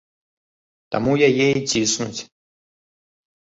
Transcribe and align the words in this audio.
Таму 0.95 1.13
яе 1.27 1.47
і 1.61 1.69
ціснуць. 1.73 2.19